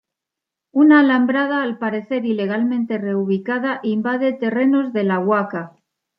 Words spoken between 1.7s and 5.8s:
parecer ilegalmente reubicada, invade terrenos de la Huaca.